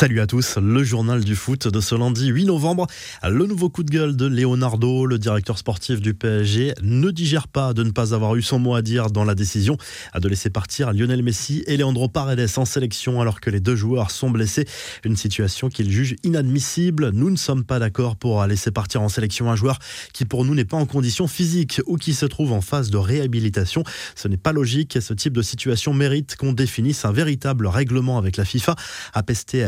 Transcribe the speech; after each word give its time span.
Salut 0.00 0.20
à 0.20 0.26
tous, 0.26 0.56
le 0.56 0.82
journal 0.82 1.22
du 1.22 1.36
foot 1.36 1.68
de 1.68 1.78
ce 1.78 1.94
lundi 1.94 2.28
8 2.28 2.46
novembre. 2.46 2.86
Le 3.22 3.44
nouveau 3.44 3.68
coup 3.68 3.82
de 3.82 3.90
gueule 3.90 4.16
de 4.16 4.24
Leonardo, 4.24 5.04
le 5.04 5.18
directeur 5.18 5.58
sportif 5.58 6.00
du 6.00 6.14
PSG, 6.14 6.72
ne 6.80 7.10
digère 7.10 7.48
pas 7.48 7.74
de 7.74 7.82
ne 7.82 7.90
pas 7.90 8.14
avoir 8.14 8.34
eu 8.34 8.40
son 8.40 8.58
mot 8.58 8.74
à 8.74 8.80
dire 8.80 9.10
dans 9.10 9.24
la 9.24 9.34
décision 9.34 9.76
de 10.18 10.26
laisser 10.26 10.48
partir 10.48 10.94
Lionel 10.94 11.22
Messi 11.22 11.64
et 11.66 11.76
Leandro 11.76 12.08
Paredes 12.08 12.48
en 12.56 12.64
sélection 12.64 13.20
alors 13.20 13.42
que 13.42 13.50
les 13.50 13.60
deux 13.60 13.76
joueurs 13.76 14.10
sont 14.10 14.30
blessés. 14.30 14.66
Une 15.04 15.16
situation 15.16 15.68
qu'il 15.68 15.90
juge 15.90 16.16
inadmissible. 16.24 17.10
Nous 17.10 17.28
ne 17.28 17.36
sommes 17.36 17.64
pas 17.64 17.78
d'accord 17.78 18.16
pour 18.16 18.42
laisser 18.46 18.70
partir 18.70 19.02
en 19.02 19.10
sélection 19.10 19.50
un 19.50 19.56
joueur 19.56 19.78
qui 20.14 20.24
pour 20.24 20.46
nous 20.46 20.54
n'est 20.54 20.64
pas 20.64 20.78
en 20.78 20.86
condition 20.86 21.28
physique 21.28 21.82
ou 21.84 21.98
qui 21.98 22.14
se 22.14 22.24
trouve 22.24 22.52
en 22.52 22.62
phase 22.62 22.88
de 22.88 22.96
réhabilitation. 22.96 23.84
Ce 24.14 24.28
n'est 24.28 24.38
pas 24.38 24.52
logique 24.52 24.96
et 24.96 25.02
ce 25.02 25.12
type 25.12 25.34
de 25.34 25.42
situation 25.42 25.92
mérite 25.92 26.36
qu'on 26.36 26.54
définisse 26.54 27.04
un 27.04 27.12
véritable 27.12 27.66
règlement 27.66 28.16
avec 28.16 28.38
la 28.38 28.46
FIFA. 28.46 28.76
À 29.12 29.22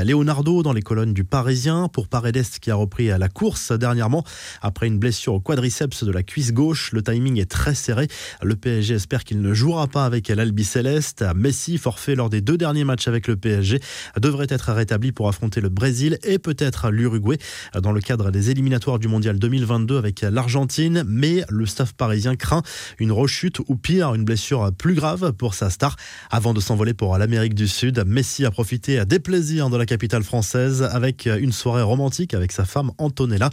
Leonardo 0.04 0.21
dans 0.24 0.72
les 0.72 0.82
colonnes 0.82 1.12
du 1.12 1.24
Parisien 1.24 1.88
pour 1.88 2.06
Paredes 2.06 2.46
qui 2.60 2.70
a 2.70 2.74
repris 2.74 3.08
la 3.08 3.28
course 3.28 3.72
dernièrement 3.72 4.24
après 4.60 4.86
une 4.86 4.98
blessure 4.98 5.34
au 5.34 5.40
quadriceps 5.40 6.04
de 6.04 6.12
la 6.12 6.22
cuisse 6.22 6.52
gauche. 6.52 6.92
Le 6.92 7.02
timing 7.02 7.40
est 7.40 7.50
très 7.50 7.74
serré. 7.74 8.06
Le 8.40 8.54
PSG 8.54 8.94
espère 8.94 9.24
qu'il 9.24 9.40
ne 9.40 9.52
jouera 9.52 9.88
pas 9.88 10.04
avec 10.04 10.28
l'Albi 10.28 10.64
Céleste. 10.64 11.24
Messi, 11.34 11.76
forfait 11.76 12.14
lors 12.14 12.30
des 12.30 12.40
deux 12.40 12.56
derniers 12.56 12.84
matchs 12.84 13.08
avec 13.08 13.26
le 13.26 13.36
PSG, 13.36 13.80
devrait 14.20 14.46
être 14.48 14.72
rétabli 14.72 15.10
pour 15.10 15.28
affronter 15.28 15.60
le 15.60 15.68
Brésil 15.68 16.18
et 16.22 16.38
peut-être 16.38 16.90
l'Uruguay 16.90 17.38
dans 17.74 17.92
le 17.92 18.00
cadre 18.00 18.30
des 18.30 18.50
éliminatoires 18.50 18.98
du 18.98 19.08
Mondial 19.08 19.38
2022 19.38 19.98
avec 19.98 20.20
l'Argentine. 20.20 21.04
Mais 21.06 21.44
le 21.48 21.66
staff 21.66 21.94
parisien 21.94 22.36
craint 22.36 22.62
une 22.98 23.12
rechute 23.12 23.58
ou 23.68 23.76
pire, 23.76 24.14
une 24.14 24.24
blessure 24.24 24.70
plus 24.72 24.94
grave 24.94 25.32
pour 25.32 25.54
sa 25.54 25.68
star. 25.68 25.96
Avant 26.30 26.54
de 26.54 26.60
s'envoler 26.60 26.94
pour 26.94 27.18
l'Amérique 27.18 27.54
du 27.54 27.66
Sud, 27.66 28.04
Messi 28.06 28.44
a 28.44 28.50
profité 28.50 29.04
des 29.04 29.18
plaisirs 29.18 29.68
de 29.68 29.76
la 29.76 29.86
capitale 29.86 30.11
française 30.20 30.82
avec 30.82 31.24
une 31.24 31.52
soirée 31.52 31.82
romantique 31.82 32.34
avec 32.34 32.52
sa 32.52 32.66
femme 32.66 32.90
Antonella. 32.98 33.48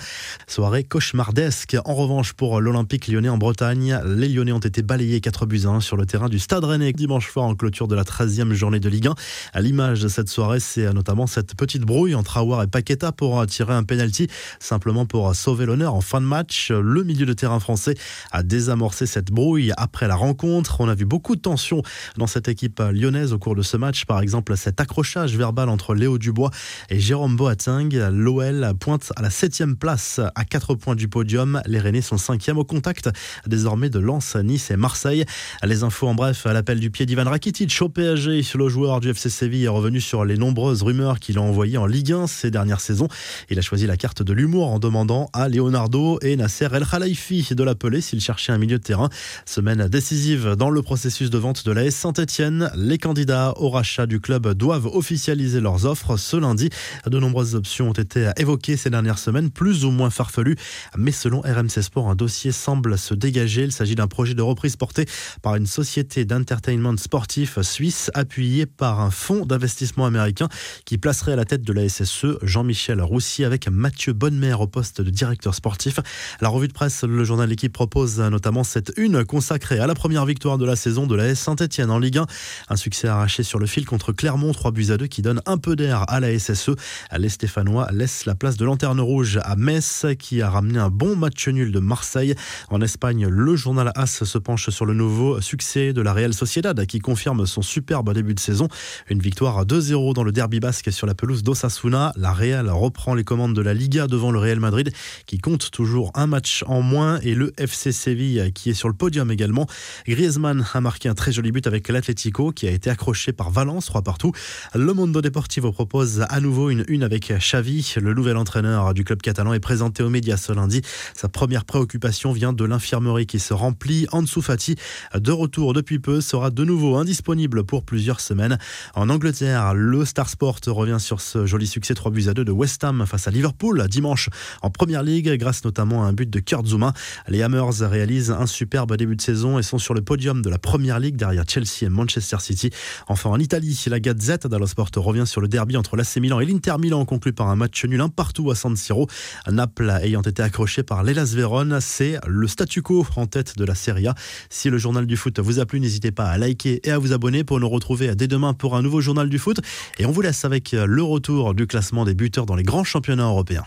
Soirée 0.48 0.84
cauchemardesque. 0.84 1.78
En 1.86 1.96
revanche, 1.96 2.34
pour 2.34 2.60
l'Olympique 2.60 3.08
lyonnais 3.08 3.30
en 3.30 3.38
Bretagne, 3.38 4.02
les 4.06 4.28
Lyonnais 4.28 4.52
ont 4.52 4.60
été 4.60 4.82
balayés 4.82 5.22
4 5.22 5.46
buts 5.46 5.62
1 5.66 5.80
sur 5.80 5.96
le 5.96 6.06
terrain 6.06 6.28
du 6.28 6.40
Stade 6.40 6.66
Rennais 6.66 6.92
dimanche 6.92 7.32
soir 7.32 7.46
en 7.46 7.56
clôture 7.56 7.88
de 7.88 7.96
la 7.96 8.04
13e 8.04 8.52
journée 8.52 8.82
de 8.82 8.90
Ligue 8.90 9.08
1. 9.08 9.16
À 9.54 9.62
l'image 9.62 10.02
de 10.02 10.10
cette 10.10 10.28
soirée, 10.28 10.60
c'est 10.60 10.92
notamment 10.92 11.28
cette 11.28 11.56
petite 11.56 11.84
brouille 11.84 12.16
entre 12.16 12.38
Aouar 12.38 12.64
et 12.64 12.68
Paqueta 12.68 13.14
pour 13.14 13.46
tirer 13.46 13.74
un 13.74 13.84
penalty, 13.84 14.28
simplement 14.60 15.06
pour 15.06 15.34
sauver 15.36 15.66
l'honneur 15.66 15.96
en 15.96 16.02
fin 16.02 16.20
de 16.20 16.26
match. 16.26 16.72
Le 16.72 17.04
milieu 17.04 17.26
de 17.26 17.34
terrain 17.34 17.60
français 17.60 17.96
a 18.32 18.44
désamorcé 18.44 19.06
cette 19.06 19.32
brouille 19.32 19.72
après 19.78 20.08
la 20.08 20.16
rencontre. 20.16 20.82
On 20.82 20.90
a 20.90 20.96
vu 20.96 21.06
beaucoup 21.06 21.36
de 21.36 21.42
tensions 21.42 21.84
dans 22.18 22.28
cette 22.28 22.48
équipe 22.48 22.82
lyonnaise 22.92 23.32
au 23.32 23.40
cours 23.40 23.56
de 23.56 23.62
ce 23.62 23.78
match. 23.78 24.06
Par 24.06 24.20
exemple, 24.20 24.58
cet 24.58 24.82
accrochage 24.82 25.38
verbal 25.38 25.70
entre 25.70 25.94
Léo 25.94 26.18
Dubois 26.18 26.49
et 26.90 27.00
Jérôme 27.00 27.36
Boateng. 27.36 27.90
L'OL 28.12 28.74
pointe 28.80 29.12
à 29.16 29.22
la 29.22 29.30
7 29.30 29.76
place 29.80 30.20
à 30.36 30.46
4 30.46 30.76
points 30.76 30.96
du 30.96 31.08
podium. 31.08 31.62
Les 31.66 31.80
Rennais 31.80 32.02
sont 32.02 32.18
5 32.18 32.50
au 32.56 32.64
contact 32.64 33.10
désormais 33.48 33.90
de 33.90 34.00
Lens, 34.00 34.36
Nice 34.36 34.72
et 34.72 34.78
Marseille. 34.78 35.26
Les 35.64 35.84
infos 35.84 36.08
en 36.08 36.16
bref 36.16 36.46
à 36.46 36.54
l'appel 36.54 36.80
du 36.80 36.92
pied 36.92 37.06
d'Ivan 37.06 37.26
Rakitic 37.26 37.76
au 37.82 37.90
PSG. 37.90 38.42
Le 38.56 38.70
joueur 38.70 39.00
du 39.00 39.10
FC 39.10 39.30
Séville 39.30 39.66
est 39.66 39.70
revenu 39.70 40.02
sur 40.02 40.26
les 40.26 40.38
nombreuses 40.38 40.82
rumeurs 40.82 41.20
qu'il 41.20 41.38
a 41.38 41.42
envoyées 41.42 41.78
en 41.78 41.86
Ligue 41.86 42.14
1 42.14 42.28
ces 42.28 42.52
dernières 42.52 42.82
saisons. 42.82 43.08
Il 43.50 43.58
a 43.58 43.62
choisi 43.62 43.88
la 43.88 43.98
carte 43.98 44.22
de 44.22 44.34
l'humour 44.34 44.68
en 44.68 44.80
demandant 44.80 45.30
à 45.34 45.50
Leonardo 45.50 46.20
et 46.22 46.36
Nasser 46.36 46.68
El 46.74 46.86
Khalifi 46.86 47.48
de 47.52 47.64
l'appeler 47.64 48.02
s'il 48.02 48.22
cherchait 48.22 48.52
un 48.52 48.58
milieu 48.58 48.78
de 48.78 48.84
terrain. 48.84 49.10
Semaine 49.46 49.88
décisive 49.88 50.56
dans 50.58 50.70
le 50.70 50.82
processus 50.82 51.30
de 51.30 51.38
vente 51.38 51.66
de 51.66 51.72
la 51.72 51.86
S 51.86 51.96
Saint-Etienne. 51.96 52.72
Les 52.76 52.98
candidats 52.98 53.54
au 53.58 53.70
rachat 53.70 54.06
du 54.06 54.20
club 54.20 54.54
doivent 54.54 54.88
officialiser 54.88 55.62
leurs 55.62 55.86
offres 55.86 56.18
ce 56.30 56.38
lundi. 56.38 56.70
De 57.08 57.20
nombreuses 57.20 57.56
options 57.56 57.90
ont 57.90 57.94
été 57.94 58.30
évoquées 58.38 58.78
ces 58.78 58.92
dernières 58.92 59.18
semaines, 59.18 59.50
plus 59.50 59.84
ou 59.84 59.90
moins 59.90 60.12
farfelues. 60.12 60.58
Mais 60.96 61.12
selon 61.12 61.42
RMC 61.42 61.82
Sport, 61.82 62.08
un 62.08 62.16
dossier 62.16 62.52
semble 62.52 63.00
se 63.00 63.16
dégager. 63.16 63.64
Il 63.64 63.72
s'agit 63.72 63.96
d'un 63.96 64.08
projet 64.08 64.36
de 64.36 64.44
reprise 64.44 64.76
porté 64.76 65.06
par 65.42 65.56
une 65.56 65.66
société 65.66 66.26
d'entertainment 66.26 66.96
sportif 66.98 67.60
suisse 67.62 68.12
appuyée 68.14 68.68
par 68.68 69.00
un 69.00 69.10
fonds 69.10 69.46
d'investissement 69.46 70.06
américain 70.06 70.50
qui 70.86 71.00
placerait 71.00 71.34
à 71.34 71.36
la 71.36 71.46
tête 71.46 71.64
de 71.64 71.74
la 71.74 71.90
SSE 71.90 72.38
Jean-Michel 72.44 73.02
Roussy 73.02 73.44
avec 73.44 73.68
Mathieu 73.68 74.14
Bonnemer 74.14 74.54
au 74.54 74.68
poste 74.68 75.02
de 75.02 75.10
directeur 75.10 75.56
sportif. 75.56 76.00
La 76.42 76.50
revue 76.50 76.68
de 76.68 76.74
presse, 76.74 77.04
le 77.04 77.24
journal 77.24 77.50
L'équipe 77.50 77.74
propose 77.74 78.20
notamment 78.20 78.64
cette 78.64 78.94
une 78.98 79.26
consacrée 79.26 79.80
à 79.80 79.88
la 79.88 79.96
première 79.96 80.28
victoire 80.28 80.60
de 80.60 80.66
la 80.66 80.76
saison 80.76 81.08
de 81.08 81.16
la 81.16 81.30
S 81.30 81.40
Saint-Etienne 81.40 81.90
en 81.90 81.98
Ligue 81.98 82.20
1. 82.20 82.28
Un 82.70 82.76
succès 82.76 83.08
arraché 83.08 83.42
sur 83.42 83.58
le 83.58 83.66
fil 83.66 83.86
contre 83.88 84.12
Clermont, 84.12 84.52
3 84.52 84.72
buts 84.72 84.92
à 84.92 84.98
2 84.98 85.08
qui 85.08 85.24
donne 85.24 85.42
un 85.48 85.58
peu 85.58 85.76
d'air 85.76 86.06
à 86.08 86.19
la 86.20 86.38
SSE. 86.38 86.72
Les 87.18 87.30
Stéphanois 87.30 87.88
laissent 87.92 88.26
la 88.26 88.36
place 88.36 88.58
de 88.58 88.66
lanterne 88.66 89.00
rouge 89.00 89.40
à 89.44 89.56
Metz 89.56 90.06
qui 90.18 90.42
a 90.42 90.50
ramené 90.50 90.80
un 90.80 90.90
bon 90.90 91.16
match 91.16 91.48
nul 91.48 91.72
de 91.72 91.80
Marseille. 91.80 92.36
En 92.70 92.82
Espagne, 92.82 93.28
le 93.28 93.56
journal 93.56 93.92
AS 93.96 94.24
se 94.24 94.38
penche 94.38 94.70
sur 94.70 94.86
le 94.86 94.94
nouveau 94.94 95.42
succès 95.42 95.94
de 95.94 96.02
la 96.02 96.14
Real 96.14 96.34
Sociedad 96.34 96.86
qui 96.86 97.00
confirme 97.00 97.46
son 97.46 97.62
superbe 97.62 98.14
début 98.14 98.34
de 98.34 98.40
saison. 98.40 98.68
Une 99.10 99.20
victoire 99.20 99.58
à 99.58 99.64
2-0 99.64 100.14
dans 100.14 100.24
le 100.24 100.32
derby 100.32 100.60
basque 100.60 100.92
sur 100.92 101.08
la 101.08 101.14
pelouse 101.14 101.44
d'Osasuna. 101.44 102.14
La 102.16 102.34
Real 102.34 102.70
reprend 102.70 103.14
les 103.14 103.24
commandes 103.24 103.56
de 103.56 103.62
la 103.62 103.74
Liga 103.74 104.08
devant 104.08 104.32
le 104.32 104.40
Real 104.40 104.60
Madrid 104.60 104.92
qui 105.26 105.38
compte 105.38 105.72
toujours 105.72 106.12
un 106.16 106.28
match 106.28 106.64
en 106.68 106.82
moins 106.82 107.20
et 107.22 107.36
le 107.36 107.54
FC 107.58 107.92
Séville 107.92 108.52
qui 108.54 108.72
est 108.72 108.74
sur 108.74 108.88
le 108.88 108.94
podium 108.94 109.32
également. 109.32 109.68
Griezmann 110.08 110.66
a 110.74 110.82
marqué 110.82 111.10
un 111.10 111.16
très 111.16 111.32
joli 111.32 111.52
but 111.52 111.68
avec 111.68 111.88
l'Atlético 111.90 112.52
qui 112.52 112.68
a 112.68 112.72
été 112.72 112.90
accroché 112.90 113.34
par 113.34 113.52
Valence 113.52 113.86
3 113.86 114.02
partout. 114.02 114.32
Le 114.74 114.94
Mondo 114.94 115.22
Deportivo 115.22 115.72
propose 115.72 116.09
à 116.18 116.40
nouveau 116.40 116.70
une 116.70 116.84
une 116.88 117.04
avec 117.04 117.32
Xavi. 117.32 117.96
Le 118.02 118.14
nouvel 118.14 118.38
entraîneur 118.38 118.94
du 118.94 119.04
club 119.04 119.22
catalan 119.22 119.54
est 119.54 119.60
présenté 119.60 120.02
aux 120.02 120.10
médias 120.10 120.38
ce 120.38 120.52
lundi. 120.52 120.82
Sa 121.16 121.30
première 121.30 121.66
préoccupation 121.66 122.32
vient 122.32 122.54
de 122.54 122.66
l'infirmerie 122.66 123.28
qui 123.28 123.40
se 123.40 123.54
remplit. 123.54 124.08
Ansu 124.12 124.42
Fati, 124.42 124.76
de 125.14 125.32
retour 125.32 125.74
depuis 125.74 126.00
peu, 126.00 126.22
sera 126.22 126.50
de 126.50 126.64
nouveau 126.64 126.98
indisponible 126.98 127.64
pour 127.64 127.84
plusieurs 127.84 128.20
semaines. 128.20 128.58
En 128.96 129.10
Angleterre, 129.10 129.74
le 129.74 130.06
Star 130.06 130.30
Sport 130.30 130.60
revient 130.68 131.00
sur 131.00 131.22
ce 131.22 131.46
joli 131.46 131.68
succès 131.68 131.94
3 131.94 132.12
buts 132.12 132.28
à 132.28 132.34
2 132.34 132.44
de 132.44 132.52
West 132.52 132.84
Ham 132.84 133.06
face 133.06 133.28
à 133.28 133.32
Liverpool 133.32 133.88
dimanche 133.88 134.30
en 134.62 134.70
Première 134.70 135.04
Ligue 135.04 135.32
grâce 135.34 135.64
notamment 135.64 136.06
à 136.06 136.08
un 136.08 136.14
but 136.14 136.30
de 136.30 136.40
Kurt 136.40 136.66
Zuma. 136.66 136.94
Les 137.28 137.44
Hammers 137.44 137.82
réalisent 137.82 138.32
un 138.32 138.48
superbe 138.48 138.96
début 138.98 139.16
de 139.16 139.22
saison 139.22 139.60
et 139.60 139.64
sont 139.64 139.78
sur 139.78 139.94
le 139.94 140.02
podium 140.02 140.42
de 140.42 140.50
la 140.50 140.58
Première 140.58 141.00
Ligue 141.00 141.16
derrière 141.16 141.44
Chelsea 141.48 141.84
et 141.84 141.90
Manchester 141.90 142.38
City. 142.40 142.72
Enfin 143.08 143.30
en 143.30 143.40
Italie, 143.40 143.80
la 143.88 144.00
Gazette 144.00 144.48
dello 144.48 144.66
Sport 144.66 144.90
revient 144.96 145.28
sur 145.28 145.42
le 145.42 145.48
derby 145.48 145.78
entre 145.78 145.99
l'AC 146.00 146.18
Milan 146.18 146.40
et 146.40 146.46
l'Inter 146.46 146.76
Milan 146.80 147.04
conclu 147.04 147.34
par 147.34 147.50
un 147.50 147.58
match 147.58 147.84
nul 147.84 148.00
un 148.00 148.08
partout 148.08 148.50
à 148.52 148.56
San 148.56 148.76
Siro. 148.78 149.08
Naples 149.52 149.92
ayant 150.02 150.22
été 150.22 150.42
accroché 150.42 150.82
par 150.82 151.04
l'Elas 151.04 151.34
Vérone, 151.36 151.80
c'est 151.82 152.18
le 152.26 152.48
statu 152.48 152.82
quo 152.82 153.06
en 153.18 153.26
tête 153.26 153.58
de 153.58 153.66
la 153.66 153.76
Serie 153.76 154.08
A. 154.08 154.16
Si 154.50 154.70
le 154.70 154.78
journal 154.78 155.06
du 155.06 155.18
foot 155.18 155.40
vous 155.40 155.60
a 155.60 155.66
plu, 155.66 155.82
n'hésitez 155.82 156.12
pas 156.12 156.30
à 156.30 156.38
liker 156.38 156.80
et 156.88 156.92
à 156.92 156.98
vous 156.98 157.12
abonner 157.12 157.44
pour 157.44 157.60
nous 157.60 157.68
retrouver 157.68 158.16
dès 158.16 158.28
demain 158.28 158.54
pour 158.54 158.78
un 158.78 158.82
nouveau 158.82 159.02
journal 159.02 159.30
du 159.30 159.40
foot. 159.40 159.60
Et 159.98 160.06
on 160.06 160.12
vous 160.12 160.22
laisse 160.22 160.46
avec 160.46 160.72
le 160.72 161.04
retour 161.04 161.54
du 161.54 161.68
classement 161.68 162.06
des 162.06 162.14
buteurs 162.14 162.46
dans 162.46 162.56
les 162.56 162.64
grands 162.64 162.86
championnats 162.86 163.26
européens. 163.26 163.66